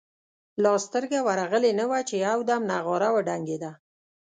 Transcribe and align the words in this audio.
لا 0.63 0.71
سترګه 0.85 1.19
ورغلې 1.27 1.71
نه 1.79 1.85
وه 1.89 1.99
چې 2.09 2.15
یو 2.27 2.39
دم 2.49 2.61
نغاره 2.71 3.09
وډنګېده. 3.15 3.71